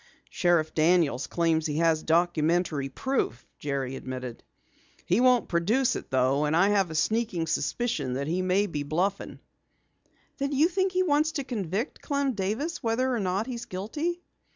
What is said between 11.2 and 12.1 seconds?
to convict